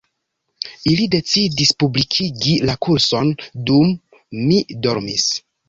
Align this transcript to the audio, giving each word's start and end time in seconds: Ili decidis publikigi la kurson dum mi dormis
Ili 0.91 1.05
decidis 1.15 1.73
publikigi 1.83 2.57
la 2.71 2.77
kurson 2.87 3.31
dum 3.71 3.95
mi 4.51 4.61
dormis 4.89 5.31